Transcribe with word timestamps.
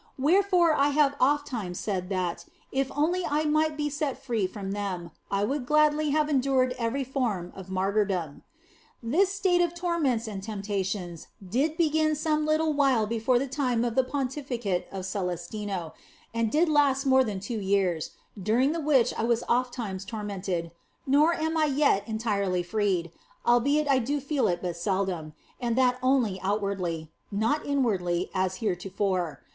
Wherefore 0.17 0.73
have 0.73 1.15
I 1.21 1.23
ofttimes 1.35 1.79
said 1.79 2.09
that, 2.09 2.45
if 2.71 2.91
only 2.97 3.23
I 3.23 3.43
might 3.45 3.77
be 3.77 3.87
set 3.87 4.17
free 4.17 4.47
from 4.47 4.71
them, 4.71 5.11
I 5.29 5.43
would 5.43 5.67
gladly 5.67 6.09
have 6.09 6.27
endured 6.27 6.73
every 6.79 7.03
form 7.03 7.53
of 7.55 7.69
martyrdom. 7.69 8.41
This 9.03 9.31
state 9.31 9.61
of 9.61 9.75
torments 9.75 10.27
and 10.27 10.41
temptations 10.41 11.27
did 11.47 11.77
begin 11.77 12.15
some 12.15 12.47
little 12.47 12.73
while 12.73 13.05
before 13.05 13.37
the 13.37 13.45
time 13.45 13.85
of 13.85 13.93
the 13.93 14.03
pontificate 14.03 14.87
of 14.91 15.05
Celestino 15.07 15.93
and 16.33 16.51
did 16.51 16.67
last 16.67 17.05
more 17.05 17.23
than 17.23 17.39
two 17.39 17.59
years, 17.59 18.09
during 18.41 18.71
the 18.71 18.81
which 18.81 19.13
I 19.13 19.23
was 19.25 19.43
ofttimes 19.47 20.03
tormented, 20.03 20.71
nor 21.05 21.35
am 21.35 21.55
OF 21.55 21.61
FOLIGNO 21.61 21.61
23 21.61 21.61
I 21.61 21.65
even 21.67 21.77
yet 21.77 22.07
entirely 22.09 22.63
freed, 22.63 23.11
albeit 23.45 23.87
I 23.87 23.99
do 23.99 24.15
now 24.15 24.19
feel 24.21 24.47
it 24.47 24.63
but 24.63 24.75
seldom, 24.75 25.33
and 25.59 25.75
that 25.75 25.99
only 26.01 26.39
outwardly, 26.41 27.11
not 27.31 27.63
inwardly 27.67 28.31
as 28.33 28.61
hereto 28.61 28.89
fore. 28.89 29.41